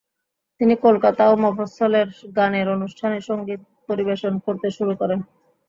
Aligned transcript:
তিনি 0.61 0.73
কলকাতা 0.85 1.23
ও 1.31 1.43
মফস্বলের 1.43 2.07
গানের 2.37 2.67
অনুষ্ঠানে 2.69 3.17
সঙ্গীত 3.29 3.59
পরিবেশন 3.87 4.33
করতে 4.45 4.67
শুরু 4.77 4.93
করেন। 5.01 5.19